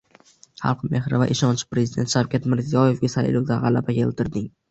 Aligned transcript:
Xalq 0.61 0.79
mehri 0.93 1.19
va 1.23 1.27
ishonchi 1.35 1.67
Prezident 1.75 2.09
Shavkat 2.15 2.49
Mirziyoyevga 2.53 3.13
saylovda 3.17 3.61
g‘alaba 3.67 3.99
keltirding 4.01 4.53